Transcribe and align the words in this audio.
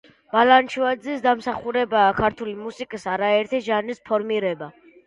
ბალანჩივაძის 0.35 1.21
დამსახურებაა 1.27 2.17
ქართული 2.23 2.59
მუსიკის 2.65 3.09
არაერთი 3.17 3.65
ჟანრის 3.71 4.07
ფორმირება. 4.11 4.75